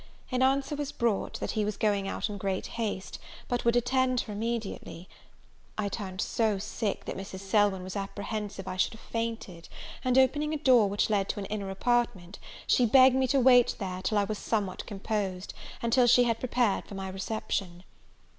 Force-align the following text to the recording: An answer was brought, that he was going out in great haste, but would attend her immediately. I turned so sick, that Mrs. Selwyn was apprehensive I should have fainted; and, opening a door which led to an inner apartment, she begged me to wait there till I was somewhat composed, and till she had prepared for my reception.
An 0.31 0.41
answer 0.41 0.75
was 0.75 0.91
brought, 0.91 1.39
that 1.39 1.51
he 1.51 1.63
was 1.63 1.77
going 1.77 2.07
out 2.07 2.27
in 2.27 2.39
great 2.39 2.65
haste, 2.65 3.19
but 3.47 3.63
would 3.63 3.75
attend 3.75 4.21
her 4.21 4.33
immediately. 4.33 5.07
I 5.77 5.89
turned 5.89 6.21
so 6.21 6.57
sick, 6.57 7.05
that 7.05 7.15
Mrs. 7.15 7.41
Selwyn 7.41 7.83
was 7.83 7.95
apprehensive 7.95 8.67
I 8.67 8.77
should 8.77 8.93
have 8.93 8.99
fainted; 9.03 9.69
and, 10.03 10.17
opening 10.17 10.55
a 10.55 10.57
door 10.57 10.89
which 10.89 11.11
led 11.11 11.29
to 11.29 11.39
an 11.39 11.45
inner 11.45 11.69
apartment, 11.69 12.39
she 12.65 12.87
begged 12.87 13.15
me 13.15 13.27
to 13.27 13.39
wait 13.39 13.75
there 13.77 14.01
till 14.01 14.17
I 14.17 14.23
was 14.23 14.39
somewhat 14.39 14.87
composed, 14.87 15.53
and 15.83 15.93
till 15.93 16.07
she 16.07 16.23
had 16.23 16.39
prepared 16.39 16.85
for 16.85 16.95
my 16.95 17.07
reception. 17.07 17.83